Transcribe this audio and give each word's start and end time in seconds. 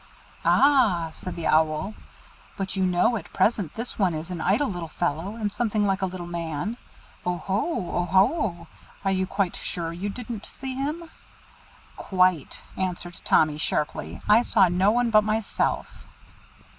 "Ah!" 0.43 1.11
said 1.13 1.35
the 1.35 1.45
Owl, 1.45 1.93
"but 2.57 2.75
you 2.75 2.83
know 2.87 3.17
at 3.17 3.31
present 3.33 3.75
this 3.75 3.99
one 3.99 4.15
is 4.15 4.31
an 4.31 4.41
idle 4.41 4.67
little 4.67 4.87
fellow, 4.87 5.39
something 5.49 5.85
like 5.85 6.01
a 6.01 6.07
little 6.07 6.25
man. 6.25 6.77
Oohoo! 7.23 7.93
oohoo! 7.93 8.65
Are 9.05 9.11
you 9.11 9.27
quite 9.27 9.55
sure 9.55 9.93
you 9.93 10.09
didn't 10.09 10.47
see 10.47 10.73
him?" 10.73 11.03
"Quite," 11.97 12.63
answered 12.75 13.21
Tommy 13.23 13.59
sharply. 13.59 14.19
"I 14.27 14.41
saw 14.41 14.69
no 14.69 14.89
one 14.89 15.11
but 15.11 15.23
myself." 15.23 16.03